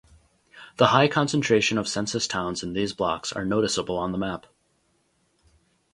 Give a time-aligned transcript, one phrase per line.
[0.77, 4.47] The high concentration of census towns in these blocks are noticeable on the map.